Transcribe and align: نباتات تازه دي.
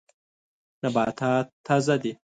نباتات 0.83 1.45
تازه 1.65 1.95
دي. 2.03 2.11